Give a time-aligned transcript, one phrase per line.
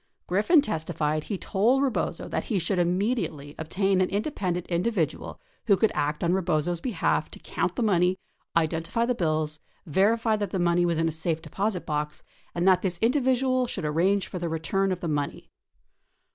[0.25, 5.91] Griffin testified he told Rebozo that he should immediately obtain an independent individual aa'Iio could
[5.93, 8.17] act on Rebozo's behalf to count the money,
[8.57, 12.23] identify the bills, verify that the money was in a safe deposit, box,
[12.55, 15.51] and that this individual should arrange for the re turn of the money.